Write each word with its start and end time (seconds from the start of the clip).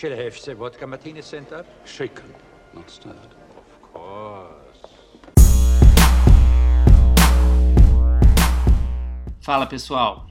Said 0.00 0.56
vodka 0.56 0.86
martini 0.86 1.20
center. 1.20 1.62
Shaken, 1.84 2.24
not 2.72 2.90
stirred. 2.90 3.18
Of 3.54 3.92
course. 3.92 4.80
Fala 9.42 9.66
pessoal, 9.66 10.26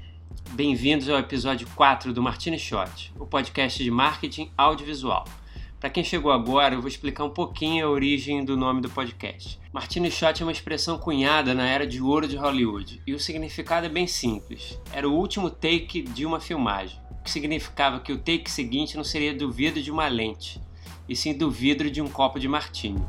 bem-vindos 0.53 1.07
ao 1.07 1.19
episódio 1.19 1.67
4 1.75 2.11
do 2.11 2.19
Martini 2.19 2.57
Shot, 2.57 3.13
o 3.19 3.27
podcast 3.27 3.83
de 3.83 3.91
marketing 3.91 4.51
audiovisual. 4.57 5.25
Para 5.79 5.91
quem 5.91 6.03
chegou 6.03 6.31
agora, 6.31 6.73
eu 6.73 6.81
vou 6.81 6.87
explicar 6.87 7.23
um 7.23 7.29
pouquinho 7.29 7.85
a 7.85 7.89
origem 7.91 8.43
do 8.43 8.57
nome 8.57 8.81
do 8.81 8.89
podcast. 8.89 9.59
Martini 9.71 10.09
Shot 10.09 10.41
é 10.41 10.45
uma 10.45 10.51
expressão 10.51 10.97
cunhada 10.97 11.53
na 11.53 11.67
era 11.67 11.85
de 11.85 12.01
ouro 12.01 12.27
de 12.27 12.35
Hollywood 12.35 13.03
e 13.05 13.13
o 13.13 13.19
significado 13.19 13.85
é 13.85 13.89
bem 13.89 14.07
simples. 14.07 14.81
Era 14.91 15.07
o 15.07 15.13
último 15.13 15.47
take 15.47 16.01
de 16.01 16.25
uma 16.25 16.39
filmagem, 16.39 16.99
que 17.23 17.31
significava 17.31 17.99
que 17.99 18.11
o 18.11 18.17
take 18.17 18.49
seguinte 18.49 18.95
não 18.97 19.03
seria 19.03 19.33
do 19.33 19.51
vidro 19.51 19.81
de 19.81 19.91
uma 19.91 20.07
lente, 20.07 20.61
e 21.07 21.15
sim 21.15 21.33
do 21.33 21.49
vidro 21.49 21.89
de 21.89 22.01
um 22.01 22.07
copo 22.07 22.39
de 22.39 22.47
martini. 22.47 23.03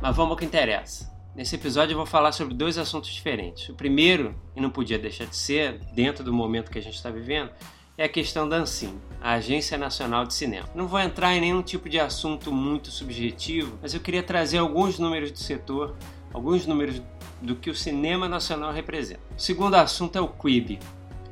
Mas 0.00 0.16
vamos 0.16 0.32
ao 0.32 0.36
que 0.36 0.44
interessa. 0.44 1.12
Nesse 1.34 1.56
episódio 1.56 1.94
eu 1.94 1.96
vou 1.96 2.06
falar 2.06 2.30
sobre 2.32 2.54
dois 2.54 2.78
assuntos 2.78 3.10
diferentes. 3.10 3.68
O 3.68 3.74
primeiro, 3.74 4.34
e 4.54 4.60
não 4.60 4.70
podia 4.70 4.98
deixar 4.98 5.26
de 5.26 5.34
ser, 5.34 5.80
dentro 5.92 6.22
do 6.22 6.32
momento 6.32 6.70
que 6.70 6.78
a 6.78 6.82
gente 6.82 6.94
está 6.94 7.10
vivendo, 7.10 7.50
é 7.96 8.04
a 8.04 8.08
questão 8.08 8.48
da 8.48 8.56
ANSIM, 8.56 8.98
a 9.20 9.32
Agência 9.32 9.78
Nacional 9.78 10.24
de 10.26 10.34
Cinema. 10.34 10.68
Não 10.74 10.86
vou 10.86 11.00
entrar 11.00 11.34
em 11.34 11.40
nenhum 11.40 11.62
tipo 11.62 11.88
de 11.88 11.98
assunto 11.98 12.52
muito 12.52 12.90
subjetivo, 12.90 13.78
mas 13.80 13.94
eu 13.94 14.00
queria 14.00 14.22
trazer 14.22 14.58
alguns 14.58 14.98
números 14.98 15.30
do 15.30 15.38
setor, 15.38 15.96
alguns 16.32 16.66
números 16.66 17.00
do 17.40 17.54
que 17.54 17.70
o 17.70 17.74
cinema 17.74 18.28
nacional 18.28 18.72
representa. 18.72 19.20
O 19.36 19.40
segundo 19.40 19.74
assunto 19.74 20.16
é 20.16 20.20
o 20.20 20.28
Quibi. 20.28 20.78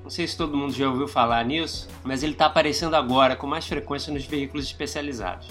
Não 0.03 0.11
sei 0.11 0.27
se 0.27 0.37
todo 0.37 0.57
mundo 0.57 0.73
já 0.73 0.89
ouviu 0.89 1.07
falar 1.07 1.45
nisso, 1.45 1.89
mas 2.03 2.23
ele 2.23 2.33
está 2.33 2.47
aparecendo 2.47 2.95
agora 2.95 3.37
com 3.37 3.47
mais 3.47 3.67
frequência 3.67 4.13
nos 4.13 4.25
veículos 4.25 4.67
especializados. 4.67 5.47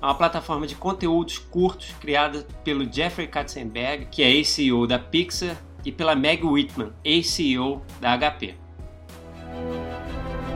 É 0.00 0.04
uma 0.04 0.14
plataforma 0.14 0.66
de 0.66 0.74
conteúdos 0.74 1.38
curtos 1.38 1.94
criada 2.00 2.44
pelo 2.64 2.92
Jeffrey 2.92 3.28
Katzenberg, 3.28 4.06
que 4.10 4.22
é 4.22 4.30
ex-CEO 4.30 4.86
da 4.88 4.98
Pixar, 4.98 5.56
e 5.84 5.92
pela 5.92 6.16
Meg 6.16 6.44
Whitman, 6.44 6.92
ex-CEO 7.04 7.82
da 8.00 8.16
HP. 8.18 8.56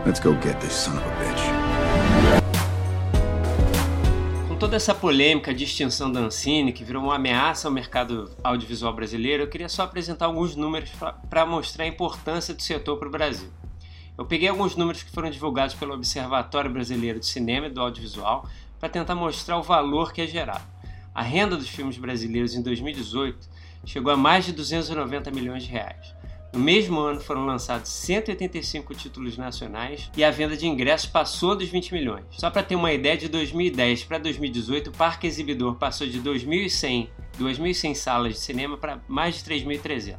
Let's 0.05 0.21
go 0.21 0.33
get 0.43 0.59
this 0.61 0.73
son 0.73 0.97
of 0.97 1.05
a 1.05 1.11
bitch. 1.21 2.46
Com 4.57 4.61
toda 4.61 4.77
essa 4.77 4.95
polêmica 4.95 5.53
de 5.53 5.65
extinção 5.65 6.11
da 6.11 6.21
Ancine, 6.21 6.73
que 6.73 6.83
virou 6.83 7.05
uma 7.05 7.17
ameaça 7.17 7.69
ao 7.69 7.75
mercado 7.75 8.31
audiovisual 8.43 8.91
brasileiro, 8.91 9.43
eu 9.43 9.51
queria 9.51 9.69
só 9.69 9.83
apresentar 9.83 10.25
alguns 10.25 10.57
números 10.57 10.91
para 11.29 11.45
mostrar 11.45 11.85
a 11.85 11.87
importância 11.87 12.55
do 12.55 12.63
setor 12.63 12.97
para 12.97 13.07
o 13.07 13.11
Brasil. 13.11 13.51
Eu 14.17 14.25
peguei 14.25 14.49
alguns 14.49 14.75
números 14.75 15.03
que 15.03 15.11
foram 15.11 15.29
divulgados 15.29 15.75
pelo 15.75 15.93
Observatório 15.93 16.71
Brasileiro 16.71 17.21
de 17.21 17.27
Cinema 17.27 17.67
e 17.67 17.71
do 17.71 17.83
Audiovisual 17.83 18.49
para 18.81 18.89
tentar 18.89 19.15
mostrar 19.15 19.59
o 19.59 19.63
valor 19.63 20.11
que 20.11 20.23
é 20.23 20.27
gerado. 20.27 20.65
A 21.15 21.21
renda 21.21 21.55
dos 21.55 21.69
filmes 21.69 21.99
brasileiros 21.99 22.55
em 22.55 22.63
2018 22.63 23.39
chegou 23.85 24.11
a 24.11 24.17
mais 24.17 24.47
de 24.47 24.53
290 24.53 25.31
milhões 25.33 25.65
de 25.65 25.71
reais. 25.71 26.15
No 26.57 26.63
mesmo 26.63 26.99
ano 27.01 27.21
foram 27.21 27.45
lançados 27.45 27.91
185 27.91 28.95
títulos 28.95 29.37
nacionais 29.37 30.11
e 30.17 30.25
a 30.25 30.31
venda 30.31 30.57
de 30.57 30.67
ingressos 30.67 31.07
passou 31.07 31.55
dos 31.55 31.69
20 31.69 31.93
milhões. 31.93 32.25
Só 32.31 32.51
para 32.51 32.63
ter 32.63 32.75
uma 32.75 32.95
ideia, 32.95 33.15
de 33.15 33.29
2010 33.29 34.05
para 34.05 34.17
2018, 34.17 34.89
o 34.89 34.93
parque 34.95 35.27
exibidor 35.27 35.75
passou 35.75 36.07
de 36.07 36.19
2.100, 36.19 37.11
2.100 37.39 37.95
salas 37.95 38.33
de 38.33 38.41
cinema 38.41 38.79
para 38.79 39.03
mais 39.07 39.35
de 39.35 39.51
3.300. 39.51 40.17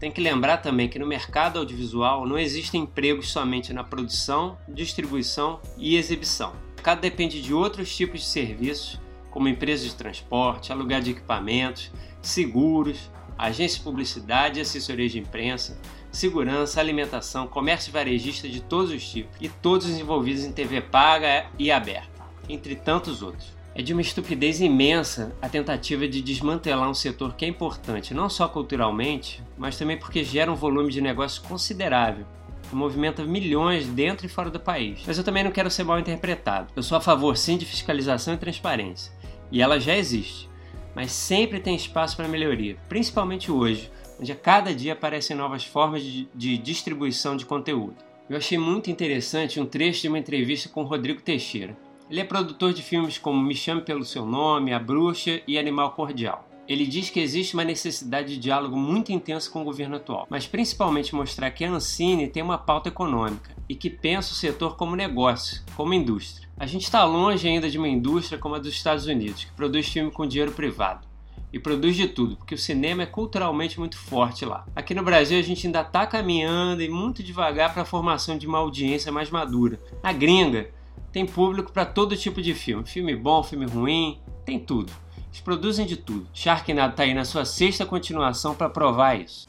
Tem 0.00 0.10
que 0.10 0.20
lembrar 0.20 0.56
também 0.56 0.88
que 0.88 0.98
no 0.98 1.06
mercado 1.06 1.60
audiovisual 1.60 2.26
não 2.26 2.36
existem 2.36 2.82
empregos 2.82 3.30
somente 3.30 3.72
na 3.72 3.84
produção, 3.84 4.58
distribuição 4.68 5.60
e 5.78 5.96
exibição. 5.96 6.52
Mercado 6.74 7.00
depende 7.00 7.40
de 7.40 7.54
outros 7.54 7.94
tipos 7.94 8.22
de 8.22 8.26
serviços, 8.26 9.00
como 9.30 9.46
empresas 9.46 9.86
de 9.86 9.94
transporte, 9.94 10.72
aluguel 10.72 11.00
de 11.00 11.12
equipamentos, 11.12 11.92
seguros, 12.20 13.08
agência 13.38 13.78
de 13.78 13.84
publicidade 13.84 14.58
e 14.58 14.62
assessoria 14.62 15.08
de 15.08 15.18
imprensa, 15.18 15.78
segurança, 16.10 16.80
alimentação, 16.80 17.46
comércio 17.46 17.92
varejista 17.92 18.48
de 18.48 18.60
todos 18.60 18.90
os 18.90 19.08
tipos 19.08 19.36
e 19.40 19.48
todos 19.48 19.86
os 19.86 19.98
envolvidos 19.98 20.44
em 20.44 20.52
TV 20.52 20.80
paga 20.80 21.46
e 21.58 21.70
aberta, 21.70 22.22
entre 22.48 22.74
tantos 22.74 23.22
outros. 23.22 23.54
É 23.74 23.82
de 23.82 23.92
uma 23.92 24.00
estupidez 24.00 24.60
imensa 24.60 25.36
a 25.42 25.50
tentativa 25.50 26.08
de 26.08 26.22
desmantelar 26.22 26.88
um 26.88 26.94
setor 26.94 27.34
que 27.34 27.44
é 27.44 27.48
importante 27.48 28.14
não 28.14 28.30
só 28.30 28.48
culturalmente, 28.48 29.42
mas 29.58 29.76
também 29.76 29.98
porque 29.98 30.24
gera 30.24 30.50
um 30.50 30.54
volume 30.54 30.90
de 30.90 31.02
negócio 31.02 31.42
considerável, 31.42 32.24
que 32.70 32.74
movimenta 32.74 33.22
milhões 33.22 33.86
dentro 33.86 34.24
e 34.24 34.30
fora 34.30 34.48
do 34.48 34.58
país. 34.58 35.00
Mas 35.06 35.18
eu 35.18 35.24
também 35.24 35.44
não 35.44 35.50
quero 35.50 35.70
ser 35.70 35.84
mal 35.84 35.98
interpretado. 35.98 36.72
Eu 36.74 36.82
sou 36.82 36.96
a 36.96 37.02
favor 37.02 37.36
sim 37.36 37.58
de 37.58 37.66
fiscalização 37.66 38.32
e 38.32 38.38
transparência, 38.38 39.12
e 39.52 39.60
ela 39.60 39.78
já 39.78 39.94
existe 39.94 40.48
mas 40.96 41.12
sempre 41.12 41.60
tem 41.60 41.76
espaço 41.76 42.16
para 42.16 42.26
melhoria, 42.26 42.78
principalmente 42.88 43.52
hoje, 43.52 43.90
onde 44.18 44.32
a 44.32 44.34
cada 44.34 44.74
dia 44.74 44.94
aparecem 44.94 45.36
novas 45.36 45.62
formas 45.62 46.02
de, 46.02 46.26
de, 46.34 46.56
distribuição 46.56 47.36
de 47.36 47.44
conteúdo. 47.44 47.96
Eu 48.30 48.38
achei 48.38 48.56
muito 48.56 48.90
interessante 48.90 49.60
um 49.60 49.66
trecho 49.66 50.00
de 50.00 50.08
uma 50.08 50.18
entrevista 50.18 50.70
com 50.70 50.84
Rodrigo 50.84 51.20
Teixeira. 51.20 51.76
Ele 52.10 52.20
é 52.20 52.24
produtor 52.24 52.72
de 52.72 52.82
filmes 52.82 53.18
como 53.18 53.42
Me 53.42 53.54
Chame 53.54 53.82
Pelo 53.82 54.06
Seu 54.06 54.24
Nome, 54.24 54.72
A 54.72 54.78
Bruxa 54.78 55.42
e 55.46 55.58
Animal 55.58 55.92
Cordial. 55.92 56.48
Ele 56.68 56.84
diz 56.84 57.10
que 57.10 57.20
existe 57.20 57.54
uma 57.54 57.64
necessidade 57.64 58.34
de 58.34 58.40
diálogo 58.40 58.76
muito 58.76 59.12
intenso 59.12 59.50
com 59.52 59.62
o 59.62 59.64
governo 59.64 59.96
atual, 59.96 60.26
mas 60.28 60.48
principalmente 60.48 61.14
mostrar 61.14 61.50
que 61.52 61.64
a 61.64 61.70
Ancine 61.70 62.26
tem 62.26 62.42
uma 62.42 62.58
pauta 62.58 62.88
econômica 62.88 63.54
e 63.68 63.74
que 63.74 63.88
pensa 63.88 64.32
o 64.32 64.36
setor 64.36 64.76
como 64.76 64.96
negócio, 64.96 65.62
como 65.76 65.94
indústria. 65.94 66.48
A 66.58 66.66
gente 66.66 66.82
está 66.82 67.04
longe 67.04 67.46
ainda 67.46 67.70
de 67.70 67.78
uma 67.78 67.88
indústria 67.88 68.38
como 68.38 68.56
a 68.56 68.58
dos 68.58 68.72
Estados 68.72 69.06
Unidos, 69.06 69.44
que 69.44 69.52
produz 69.52 69.88
filme 69.88 70.10
com 70.10 70.26
dinheiro 70.26 70.52
privado. 70.52 71.06
E 71.52 71.58
produz 71.60 71.94
de 71.94 72.08
tudo, 72.08 72.36
porque 72.36 72.56
o 72.56 72.58
cinema 72.58 73.04
é 73.04 73.06
culturalmente 73.06 73.78
muito 73.78 73.96
forte 73.96 74.44
lá. 74.44 74.66
Aqui 74.74 74.92
no 74.92 75.04
Brasil 75.04 75.38
a 75.38 75.42
gente 75.42 75.66
ainda 75.66 75.82
está 75.82 76.04
caminhando 76.04 76.82
e 76.82 76.88
muito 76.88 77.22
devagar 77.22 77.72
para 77.72 77.82
a 77.82 77.86
formação 77.86 78.36
de 78.36 78.46
uma 78.46 78.58
audiência 78.58 79.12
mais 79.12 79.30
madura. 79.30 79.80
Na 80.02 80.12
gringa, 80.12 80.70
tem 81.12 81.24
público 81.24 81.72
para 81.72 81.86
todo 81.86 82.16
tipo 82.16 82.42
de 82.42 82.52
filme. 82.52 82.84
Filme 82.84 83.14
bom, 83.14 83.42
filme 83.42 83.66
ruim, 83.66 84.18
tem 84.44 84.58
tudo. 84.58 84.92
Eles 85.36 85.42
produzem 85.42 85.84
de 85.84 85.96
tudo. 85.96 86.26
Sharknado 86.32 86.92
está 86.92 87.02
aí 87.02 87.12
na 87.12 87.24
sua 87.24 87.44
sexta 87.44 87.84
continuação 87.84 88.54
para 88.54 88.70
provar 88.70 89.20
isso. 89.20 89.46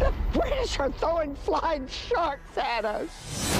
The 0.00 0.10
British 0.36 0.78
are 0.80 0.92
throwing 0.98 1.36
flying 1.36 1.86
sharks 1.86 2.58
at 2.58 2.84
us. 2.84 3.58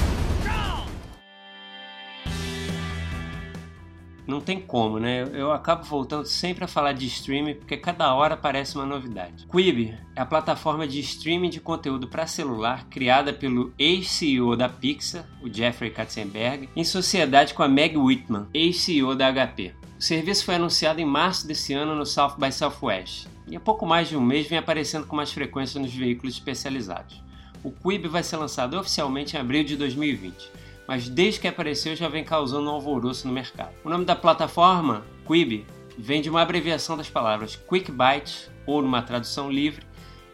não 4.28 4.42
tem 4.42 4.60
como, 4.60 4.98
né? 4.98 5.26
Eu 5.32 5.50
acabo 5.50 5.82
voltando 5.84 6.26
sempre 6.26 6.62
a 6.62 6.68
falar 6.68 6.92
de 6.92 7.06
streaming 7.06 7.54
porque 7.54 7.78
cada 7.78 8.14
hora 8.14 8.34
aparece 8.34 8.74
uma 8.74 8.84
novidade. 8.84 9.46
Quibi 9.46 9.96
é 10.14 10.20
a 10.20 10.26
plataforma 10.26 10.86
de 10.86 11.00
streaming 11.00 11.48
de 11.48 11.60
conteúdo 11.60 12.06
para 12.06 12.26
celular 12.26 12.84
criada 12.90 13.32
pelo 13.32 13.72
ex-CEO 13.78 14.54
da 14.54 14.68
Pixar, 14.68 15.24
o 15.42 15.48
Jeffrey 15.50 15.90
Katzenberg, 15.90 16.68
em 16.76 16.84
sociedade 16.84 17.54
com 17.54 17.62
a 17.62 17.68
Meg 17.68 17.96
Whitman, 17.96 18.48
ex-CEO 18.52 19.14
da 19.14 19.32
HP. 19.32 19.77
O 19.98 20.02
serviço 20.02 20.44
foi 20.44 20.54
anunciado 20.54 21.00
em 21.00 21.04
março 21.04 21.46
desse 21.46 21.74
ano 21.74 21.94
no 21.94 22.06
South 22.06 22.36
by 22.38 22.52
Southwest 22.52 23.26
e 23.48 23.56
há 23.56 23.60
pouco 23.60 23.84
mais 23.84 24.08
de 24.08 24.16
um 24.16 24.20
mês 24.20 24.46
vem 24.46 24.58
aparecendo 24.58 25.06
com 25.06 25.16
mais 25.16 25.32
frequência 25.32 25.80
nos 25.80 25.92
veículos 25.92 26.34
especializados. 26.34 27.22
O 27.64 27.72
Quibi 27.72 28.06
vai 28.06 28.22
ser 28.22 28.36
lançado 28.36 28.78
oficialmente 28.78 29.36
em 29.36 29.40
abril 29.40 29.64
de 29.64 29.76
2020 29.76 30.68
mas 30.88 31.06
desde 31.06 31.38
que 31.38 31.46
apareceu 31.46 31.94
já 31.94 32.08
vem 32.08 32.24
causando 32.24 32.70
um 32.70 32.72
alvoroço 32.72 33.28
no 33.28 33.32
mercado. 33.32 33.74
O 33.84 33.90
nome 33.90 34.06
da 34.06 34.16
plataforma, 34.16 35.04
Quibi, 35.26 35.66
vem 35.98 36.22
de 36.22 36.30
uma 36.30 36.40
abreviação 36.40 36.96
das 36.96 37.10
palavras 37.10 37.56
Quick 37.56 37.92
Bites, 37.92 38.50
ou 38.64 38.80
numa 38.80 39.02
tradução 39.02 39.50
livre, 39.50 39.84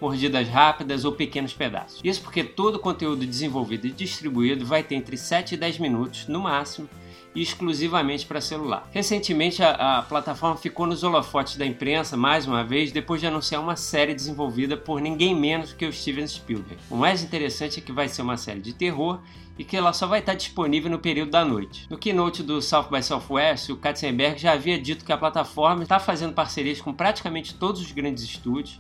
mordidas 0.05 0.47
rápidas 0.47 1.07
ou 1.07 1.13
pequenos 1.13 1.55
pedaços. 1.55 1.99
Isso 2.05 2.21
porque 2.21 2.45
todo 2.45 2.75
o 2.75 2.79
conteúdo 2.79 3.25
desenvolvido 3.25 3.87
e 3.87 3.91
distribuído 3.91 4.67
vai 4.67 4.83
ter 4.83 4.97
entre 4.97 5.17
7 5.17 5.55
e 5.55 5.57
10 5.57 5.79
minutos, 5.79 6.29
no 6.29 6.41
máximo, 6.41 6.87
exclusivamente 7.35 8.27
para 8.27 8.39
celular. 8.39 8.87
Recentemente, 8.93 9.63
a, 9.63 9.99
a, 9.99 10.03
plataforma 10.03 10.59
ficou 10.59 10.87
nos 10.87 11.03
holofotes 11.03 11.57
da 11.57 11.65
imprensa 11.65 12.19
mais 12.19 12.47
uma 12.47 12.63
vez 12.63 12.93
depois 12.93 13.19
de 13.19 13.27
anunciar 13.27 13.63
uma 13.63 13.77
série 13.77 14.15
desenvolvida 14.15 14.77
por 14.77 15.01
ninguém 15.01 15.35
menos 15.35 15.73
que 15.73 15.87
o 15.87 15.93
Steven 15.93 16.27
Spielberg. 16.27 16.77
O 16.91 16.97
mais 16.97 17.25
interessante 17.25 17.81
é 17.81 17.83
que 17.83 17.91
vai 17.91 18.07
ser 18.07 18.21
uma 18.21 18.37
série 18.37 18.61
de 18.61 18.75
terror 18.75 19.21
e 19.59 19.65
que 19.65 19.75
ela 19.75 19.95
só 19.95 20.07
vai 20.07 20.19
estar 20.19 20.35
disponível 20.35 20.91
no 20.91 20.99
período 20.99 21.31
da 21.31 21.47
noite. 21.47 21.87
No 21.89 21.97
keynote 21.97 22.43
do 22.43 22.61
South 22.61 22.89
by 22.91 23.03
Southwest, 23.03 23.71
o 23.71 23.77
Katzenberg 23.77 24.39
já 24.39 24.53
havia 24.53 24.79
dito 24.79 25.03
que 25.03 25.13
a 25.13 25.17
plataforma 25.17 25.83
está 25.83 25.99
fazendo 25.99 26.35
parcerias 26.35 26.79
com 26.79 26.93
praticamente 26.93 27.55
todos 27.55 27.81
os 27.81 27.91
grandes 27.91 28.23
estúdios 28.23 28.79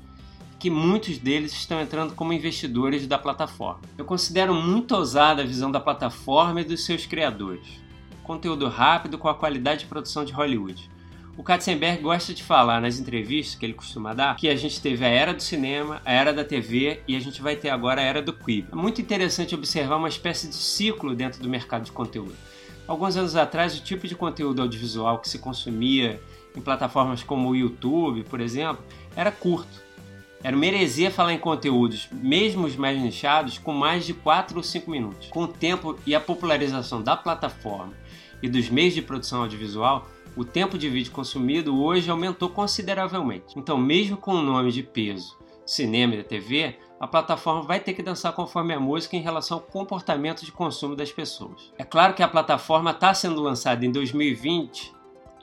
que 0.65 0.71
muitos 0.71 1.19
deles 1.19 1.53
estão 1.53 1.79
entrando 1.79 2.15
como 2.15 2.33
investidores 2.33 3.07
da 3.07 3.19
plataforma. 3.19 3.83
Eu 3.99 4.05
considero 4.07 4.55
muito 4.55 4.97
ousada 4.97 5.43
a 5.43 5.45
visão 5.45 5.71
da 5.71 5.79
plataforma 5.79 6.63
e 6.63 6.65
dos 6.65 6.87
seus 6.87 7.05
criadores. 7.05 7.67
Conteúdo 8.23 8.67
rápido 8.67 9.19
com 9.19 9.29
a 9.29 9.35
qualidade 9.35 9.81
de 9.81 9.87
produção 9.87 10.25
de 10.25 10.33
Hollywood. 10.33 10.91
O 11.37 11.43
Katzenberg 11.43 12.01
gosta 12.01 12.33
de 12.33 12.43
falar 12.43 12.81
nas 12.81 12.99
entrevistas 12.99 13.57
que 13.57 13.67
ele 13.67 13.75
costuma 13.75 14.15
dar 14.15 14.37
que 14.37 14.49
a 14.49 14.57
gente 14.57 14.81
teve 14.81 15.05
a 15.05 15.09
era 15.09 15.35
do 15.35 15.43
cinema, 15.43 16.01
a 16.03 16.11
era 16.11 16.33
da 16.33 16.43
TV 16.43 17.03
e 17.07 17.15
a 17.15 17.21
gente 17.21 17.43
vai 17.43 17.57
ter 17.57 17.69
agora 17.69 18.01
a 18.01 18.05
era 18.05 18.23
do 18.23 18.33
Quibi. 18.33 18.69
É 18.73 18.75
muito 18.75 19.03
interessante 19.03 19.55
observar 19.55 19.97
uma 19.97 20.09
espécie 20.09 20.49
de 20.49 20.55
ciclo 20.55 21.15
dentro 21.15 21.43
do 21.43 21.49
mercado 21.51 21.85
de 21.85 21.93
conteúdo. 21.93 22.37
Alguns 22.89 23.19
anos 23.19 23.37
atrás, 23.37 23.79
o 23.79 23.83
tipo 23.83 24.09
de 24.09 24.15
conteúdo 24.15 24.63
audiovisual 24.63 25.19
que 25.19 25.29
se 25.29 25.39
consumia 25.39 26.19
em 26.57 26.61
plataformas 26.63 27.23
como 27.23 27.51
o 27.51 27.55
YouTube, 27.55 28.23
por 28.23 28.41
exemplo, 28.41 28.83
era 29.15 29.31
curto. 29.31 29.85
Era 30.45 30.55
uma 30.55 30.67
heresia 30.67 31.11
falar 31.11 31.33
em 31.33 31.39
conteúdos, 31.39 32.07
mesmo 32.13 32.67
os 32.67 32.77
mais 32.77 33.01
nichados, 33.01 33.57
com 33.57 33.73
mais 33.73 34.05
de 34.05 34.13
4 34.13 34.59
ou 34.59 34.63
5 34.63 34.91
minutos. 34.91 35.29
Com 35.29 35.45
o 35.45 35.49
tempo 35.49 35.99
e 36.07 36.15
a 36.15 36.21
popularização 36.21 37.01
da 37.01 37.17
plataforma 37.17 37.95
e 38.43 38.49
dos 38.49 38.69
meios 38.69 38.93
de 38.93 39.01
produção 39.01 39.41
audiovisual, 39.41 40.07
o 40.37 40.45
tempo 40.45 40.77
de 40.77 40.91
vídeo 40.91 41.13
consumido 41.13 41.83
hoje 41.83 42.11
aumentou 42.11 42.51
consideravelmente. 42.51 43.59
Então, 43.59 43.79
mesmo 43.79 44.19
com 44.19 44.33
o 44.33 44.43
nome 44.43 44.71
de 44.71 44.83
peso, 44.83 45.35
cinema 45.65 46.15
e 46.15 46.23
TV, 46.23 46.77
a 47.01 47.07
plataforma 47.07 47.63
vai 47.63 47.81
ter 47.81 47.95
que 47.95 48.03
dançar 48.03 48.35
conforme 48.35 48.75
a 48.75 48.81
música 48.81 49.17
em 49.17 49.23
relação 49.23 49.57
ao 49.57 49.65
comportamento 49.65 50.45
de 50.45 50.53
consumo 50.53 50.95
das 50.95 51.11
pessoas. 51.11 51.73
É 51.79 51.85
claro 51.85 52.13
que 52.13 52.23
a 52.23 52.29
plataforma 52.29 52.91
está 52.91 53.15
sendo 53.15 53.41
lançada 53.41 53.87
em 53.87 53.91
2020 53.91 54.94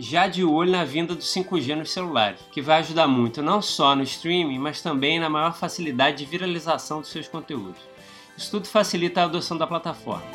já 0.02 0.28
de 0.28 0.44
olho 0.44 0.72
na 0.72 0.84
vinda 0.84 1.14
do 1.14 1.22
5G 1.22 1.76
nos 1.76 1.92
celulares, 1.92 2.40
que 2.52 2.60
vai 2.60 2.80
ajudar 2.80 3.08
muito 3.08 3.44
não 3.44 3.62
só 3.62 3.96
no 3.96 4.02
streaming, 4.02 4.58
mas 4.58 4.82
também 4.82 5.20
na 5.20 5.30
maior 5.30 5.54
facilidade 5.56 6.18
de 6.18 6.26
viralização 6.26 7.02
dos 7.02 7.12
seus 7.12 7.28
conteúdos. 7.28 7.80
Isso 8.36 8.50
tudo 8.50 8.68
facilita 8.68 9.22
a 9.22 9.26
adoção 9.26 9.56
da 9.56 9.68
plataforma. 9.68 10.26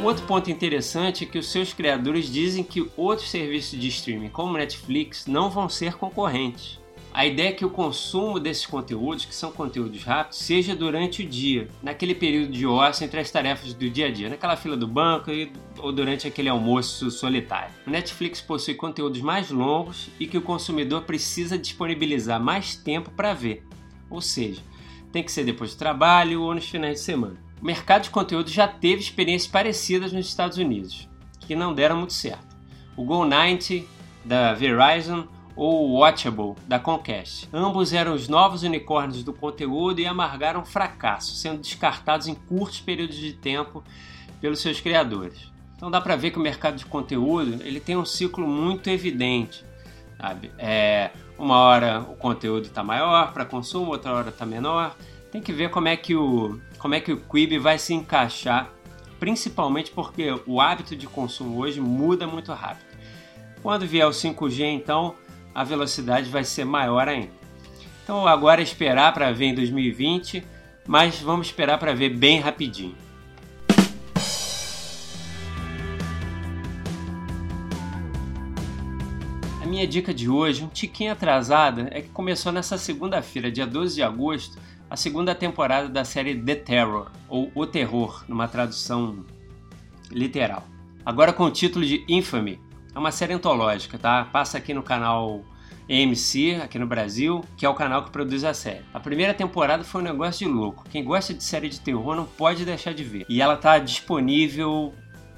Um 0.00 0.04
outro 0.04 0.26
ponto 0.26 0.50
interessante 0.50 1.24
é 1.24 1.26
que 1.26 1.38
os 1.38 1.52
seus 1.52 1.74
criadores 1.74 2.32
dizem 2.32 2.64
que 2.64 2.90
outros 2.96 3.30
serviços 3.30 3.78
de 3.78 3.88
streaming, 3.88 4.30
como 4.30 4.56
Netflix, 4.56 5.26
não 5.26 5.50
vão 5.50 5.68
ser 5.68 5.96
concorrentes. 5.96 6.80
A 7.14 7.24
ideia 7.24 7.50
é 7.50 7.52
que 7.52 7.64
o 7.64 7.70
consumo 7.70 8.40
desses 8.40 8.66
conteúdos, 8.66 9.24
que 9.24 9.32
são 9.32 9.52
conteúdos 9.52 10.02
rápidos, 10.02 10.40
seja 10.40 10.74
durante 10.74 11.22
o 11.22 11.28
dia, 11.28 11.68
naquele 11.80 12.12
período 12.12 12.50
de 12.50 12.66
ócio 12.66 13.04
entre 13.04 13.20
as 13.20 13.30
tarefas 13.30 13.72
do 13.72 13.88
dia 13.88 14.08
a 14.08 14.10
dia, 14.10 14.28
naquela 14.28 14.56
fila 14.56 14.76
do 14.76 14.88
banco 14.88 15.30
ou 15.78 15.92
durante 15.92 16.26
aquele 16.26 16.48
almoço 16.48 17.12
solitário. 17.12 17.72
O 17.86 17.90
Netflix 17.90 18.40
possui 18.40 18.74
conteúdos 18.74 19.20
mais 19.20 19.48
longos 19.48 20.10
e 20.18 20.26
que 20.26 20.36
o 20.36 20.42
consumidor 20.42 21.02
precisa 21.02 21.56
disponibilizar 21.56 22.42
mais 22.42 22.74
tempo 22.74 23.12
para 23.12 23.32
ver, 23.32 23.64
ou 24.10 24.20
seja, 24.20 24.60
tem 25.12 25.22
que 25.22 25.30
ser 25.30 25.44
depois 25.44 25.72
do 25.72 25.78
trabalho 25.78 26.42
ou 26.42 26.52
nos 26.52 26.68
finais 26.68 26.94
de 26.94 27.00
semana. 27.00 27.36
O 27.62 27.64
mercado 27.64 28.02
de 28.02 28.10
conteúdo 28.10 28.50
já 28.50 28.66
teve 28.66 29.00
experiências 29.00 29.48
parecidas 29.48 30.12
nos 30.12 30.26
Estados 30.26 30.58
Unidos, 30.58 31.08
que 31.38 31.54
não 31.54 31.72
deram 31.72 31.96
muito 31.96 32.12
certo. 32.12 32.56
O 32.96 33.06
Go90 33.06 33.84
da 34.24 34.52
Verizon 34.52 35.28
ou 35.56 35.98
Watchable 35.98 36.54
da 36.66 36.78
Comcast. 36.78 37.48
Ambos 37.52 37.92
eram 37.92 38.14
os 38.14 38.28
novos 38.28 38.62
unicórnios 38.62 39.22
do 39.22 39.32
conteúdo 39.32 40.00
e 40.00 40.06
amargaram 40.06 40.64
fracasso, 40.64 41.34
sendo 41.34 41.60
descartados 41.60 42.26
em 42.26 42.34
curtos 42.34 42.80
períodos 42.80 43.16
de 43.16 43.32
tempo 43.32 43.82
pelos 44.40 44.60
seus 44.60 44.80
criadores. 44.80 45.52
Então 45.76 45.90
dá 45.90 46.00
para 46.00 46.16
ver 46.16 46.30
que 46.30 46.38
o 46.38 46.42
mercado 46.42 46.76
de 46.76 46.86
conteúdo 46.86 47.62
ele 47.62 47.80
tem 47.80 47.96
um 47.96 48.04
ciclo 48.04 48.46
muito 48.46 48.88
evidente. 48.88 49.64
Sabe? 50.18 50.50
É, 50.58 51.10
uma 51.38 51.58
hora 51.58 52.00
o 52.00 52.16
conteúdo 52.16 52.66
está 52.66 52.82
maior 52.82 53.32
para 53.32 53.44
consumo, 53.44 53.90
outra 53.90 54.12
hora 54.12 54.30
está 54.30 54.46
menor. 54.46 54.96
Tem 55.30 55.42
que 55.42 55.52
ver 55.52 55.70
como 55.70 55.88
é 55.88 55.96
que 55.96 56.14
o 56.14 56.60
como 56.78 56.94
é 56.94 57.00
que 57.00 57.12
o 57.12 57.16
Quibi 57.16 57.58
vai 57.58 57.78
se 57.78 57.94
encaixar, 57.94 58.70
principalmente 59.18 59.90
porque 59.90 60.38
o 60.46 60.60
hábito 60.60 60.94
de 60.94 61.06
consumo 61.06 61.58
hoje 61.58 61.80
muda 61.80 62.26
muito 62.26 62.52
rápido. 62.52 62.94
Quando 63.62 63.86
vier 63.86 64.06
o 64.06 64.10
5G, 64.10 64.60
então, 64.64 65.14
a 65.54 65.62
velocidade 65.62 66.28
vai 66.28 66.44
ser 66.44 66.64
maior 66.64 67.08
ainda. 67.08 67.30
Então 68.02 68.26
agora 68.26 68.60
é 68.60 68.64
esperar 68.64 69.14
para 69.14 69.32
ver 69.32 69.46
em 69.46 69.54
2020, 69.54 70.44
mas 70.86 71.20
vamos 71.20 71.46
esperar 71.46 71.78
para 71.78 71.94
ver 71.94 72.10
bem 72.10 72.40
rapidinho. 72.40 72.96
A 79.62 79.66
minha 79.66 79.86
dica 79.86 80.12
de 80.12 80.28
hoje, 80.28 80.62
um 80.62 80.68
tiquinho 80.68 81.12
atrasada, 81.12 81.88
é 81.90 82.02
que 82.02 82.10
começou 82.10 82.52
nessa 82.52 82.76
segunda-feira, 82.76 83.50
dia 83.50 83.66
12 83.66 83.94
de 83.94 84.02
agosto, 84.02 84.58
a 84.90 84.96
segunda 84.96 85.34
temporada 85.34 85.88
da 85.88 86.04
série 86.04 86.34
The 86.34 86.54
Terror, 86.56 87.10
ou 87.28 87.50
O 87.54 87.66
Terror, 87.66 88.22
numa 88.28 88.46
tradução 88.46 89.24
literal. 90.10 90.64
Agora 91.04 91.32
com 91.32 91.44
o 91.44 91.50
título 91.50 91.84
de 91.84 92.04
Infamy. 92.06 92.60
É 92.94 92.98
uma 92.98 93.10
série 93.10 93.32
antológica, 93.32 93.98
tá? 93.98 94.24
Passa 94.24 94.58
aqui 94.58 94.72
no 94.72 94.82
canal 94.82 95.42
AMC, 95.90 96.60
aqui 96.62 96.78
no 96.78 96.86
Brasil, 96.86 97.44
que 97.56 97.66
é 97.66 97.68
o 97.68 97.74
canal 97.74 98.04
que 98.04 98.10
produz 98.10 98.44
a 98.44 98.54
série. 98.54 98.84
A 98.92 99.00
primeira 99.00 99.34
temporada 99.34 99.82
foi 99.84 100.00
um 100.00 100.04
negócio 100.04 100.46
de 100.46 100.52
louco. 100.52 100.84
Quem 100.90 101.04
gosta 101.04 101.34
de 101.34 101.42
série 101.42 101.68
de 101.68 101.80
terror 101.80 102.14
não 102.14 102.24
pode 102.24 102.64
deixar 102.64 102.94
de 102.94 103.04
ver. 103.04 103.26
E 103.28 103.42
ela 103.42 103.56
tá 103.56 103.78
disponível 103.78 104.94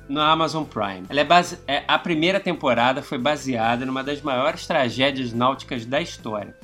no 0.08 0.20
Amazon 0.20 0.64
Prime. 0.64 1.06
Ela 1.08 1.20
é 1.20 1.24
base... 1.24 1.58
É, 1.66 1.82
a 1.88 1.98
primeira 1.98 2.38
temporada 2.38 3.02
foi 3.02 3.18
baseada 3.18 3.86
numa 3.86 4.04
das 4.04 4.20
maiores 4.20 4.66
tragédias 4.66 5.32
náuticas 5.32 5.84
da 5.84 6.00
história 6.00 6.54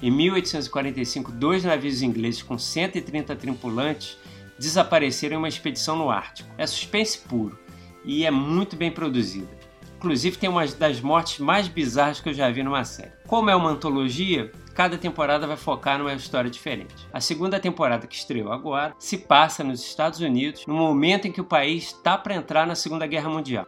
em 0.00 0.12
1845, 0.12 1.32
dois 1.32 1.64
navios 1.64 2.02
ingleses 2.02 2.40
com 2.40 2.56
130 2.56 3.34
tripulantes 3.34 4.16
desapareceram 4.56 5.34
em 5.34 5.38
uma 5.38 5.48
expedição 5.48 5.96
no 5.96 6.08
Ártico. 6.08 6.48
É 6.56 6.66
suspense 6.66 7.18
puro 7.18 7.58
e 8.04 8.24
é 8.24 8.30
muito 8.30 8.76
bem 8.76 8.92
produzida. 8.92 9.57
Inclusive 9.98 10.38
tem 10.38 10.48
uma 10.48 10.64
das 10.64 11.00
mortes 11.00 11.40
mais 11.40 11.66
bizarras 11.66 12.20
que 12.20 12.28
eu 12.28 12.32
já 12.32 12.48
vi 12.48 12.62
numa 12.62 12.84
série. 12.84 13.10
Como 13.26 13.50
é 13.50 13.56
uma 13.56 13.70
antologia, 13.70 14.52
cada 14.72 14.96
temporada 14.96 15.44
vai 15.44 15.56
focar 15.56 15.98
numa 15.98 16.14
história 16.14 16.48
diferente. 16.48 16.94
A 17.12 17.20
segunda 17.20 17.58
temporada 17.58 18.06
que 18.06 18.14
estreou 18.14 18.52
agora 18.52 18.94
se 18.96 19.18
passa 19.18 19.64
nos 19.64 19.84
Estados 19.84 20.20
Unidos, 20.20 20.64
no 20.68 20.74
momento 20.74 21.26
em 21.26 21.32
que 21.32 21.40
o 21.40 21.44
país 21.44 21.86
está 21.86 22.16
para 22.16 22.36
entrar 22.36 22.64
na 22.64 22.76
Segunda 22.76 23.08
Guerra 23.08 23.28
Mundial. 23.28 23.66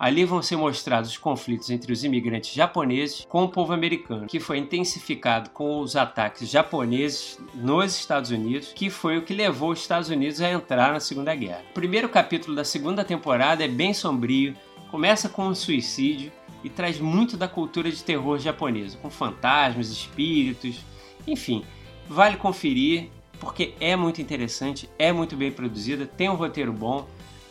Ali 0.00 0.24
vão 0.24 0.42
ser 0.42 0.56
mostrados 0.56 1.10
os 1.10 1.18
conflitos 1.18 1.70
entre 1.70 1.92
os 1.92 2.02
imigrantes 2.02 2.52
japoneses 2.52 3.24
com 3.28 3.44
o 3.44 3.48
povo 3.48 3.72
americano, 3.72 4.26
que 4.26 4.40
foi 4.40 4.58
intensificado 4.58 5.50
com 5.50 5.80
os 5.80 5.94
ataques 5.94 6.48
japoneses 6.48 7.38
nos 7.54 7.96
Estados 7.96 8.30
Unidos, 8.30 8.72
que 8.74 8.90
foi 8.90 9.16
o 9.16 9.22
que 9.22 9.34
levou 9.34 9.70
os 9.70 9.80
Estados 9.80 10.08
Unidos 10.08 10.40
a 10.40 10.50
entrar 10.50 10.92
na 10.92 11.00
Segunda 11.00 11.34
Guerra. 11.36 11.62
O 11.70 11.74
primeiro 11.74 12.08
capítulo 12.08 12.56
da 12.56 12.64
segunda 12.64 13.04
temporada 13.04 13.64
é 13.64 13.68
bem 13.68 13.94
sombrio, 13.94 14.56
começa 14.90 15.28
com 15.28 15.46
um 15.46 15.54
suicídio 15.54 16.32
e 16.64 16.68
traz 16.68 16.98
muito 16.98 17.36
da 17.36 17.48
cultura 17.48 17.90
de 17.90 18.02
terror 18.02 18.38
japonesa, 18.38 18.96
com 18.98 19.10
fantasmas, 19.10 19.90
espíritos, 19.90 20.80
enfim, 21.26 21.64
vale 22.08 22.36
conferir 22.36 23.08
porque 23.38 23.74
é 23.80 23.94
muito 23.94 24.20
interessante, 24.20 24.88
é 24.98 25.12
muito 25.12 25.36
bem 25.36 25.52
produzida, 25.52 26.06
tem 26.06 26.28
um 26.28 26.34
roteiro 26.34 26.72
bom 26.72 27.06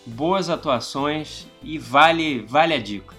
boas 0.08 0.50
atuações 0.50 1.48
e 1.62 1.78
vale, 1.78 2.40
vale 2.48 2.74
a 2.74 2.80
dica. 2.80 3.14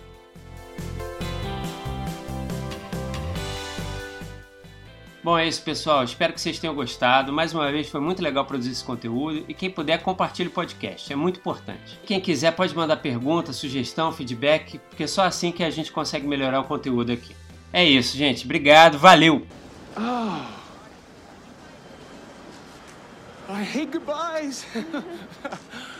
Bom, 5.28 5.36
é 5.36 5.46
isso, 5.46 5.60
pessoal. 5.60 6.02
Espero 6.04 6.32
que 6.32 6.40
vocês 6.40 6.58
tenham 6.58 6.74
gostado. 6.74 7.30
Mais 7.30 7.52
uma 7.52 7.70
vez, 7.70 7.86
foi 7.90 8.00
muito 8.00 8.22
legal 8.22 8.46
produzir 8.46 8.70
esse 8.70 8.82
conteúdo. 8.82 9.44
E 9.46 9.52
quem 9.52 9.68
puder, 9.68 10.00
compartilhe 10.00 10.48
o 10.48 10.52
podcast. 10.52 11.12
É 11.12 11.14
muito 11.14 11.38
importante. 11.38 12.00
Quem 12.06 12.18
quiser, 12.18 12.52
pode 12.52 12.74
mandar 12.74 12.96
pergunta, 12.96 13.52
sugestão, 13.52 14.10
feedback, 14.10 14.78
porque 14.88 15.02
é 15.02 15.06
só 15.06 15.24
assim 15.24 15.52
que 15.52 15.62
a 15.62 15.68
gente 15.68 15.92
consegue 15.92 16.26
melhorar 16.26 16.60
o 16.60 16.64
conteúdo 16.64 17.12
aqui. 17.12 17.36
É 17.70 17.84
isso, 17.84 18.16
gente. 18.16 18.46
Obrigado. 18.46 18.96
Valeu! 18.96 19.46
Oh. 19.94 20.46
I 23.52 23.62
hate 23.64 23.98
goodbyes. 23.98 24.66